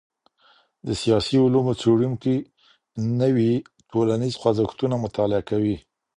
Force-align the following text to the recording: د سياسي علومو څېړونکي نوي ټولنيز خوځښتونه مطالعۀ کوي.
د 0.87 0.89
سياسي 1.01 1.37
علومو 1.45 1.73
څېړونکي 1.81 2.35
نوي 3.21 3.51
ټولنيز 3.91 4.33
خوځښتونه 4.41 4.95
مطالعۀ 5.05 5.41
کوي. 5.49 5.77